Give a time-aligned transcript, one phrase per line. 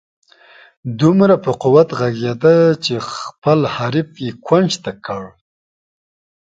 [0.99, 5.23] دومره په قوت ږغېده چې خپل حریف یې کونج ته کړ.